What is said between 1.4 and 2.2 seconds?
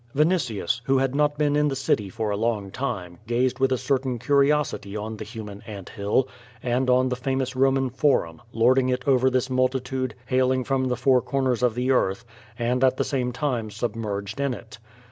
in the city